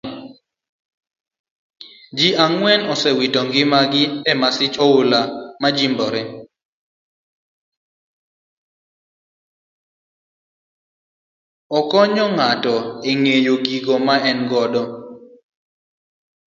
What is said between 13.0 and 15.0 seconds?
e ng'eyo gigo ma en godo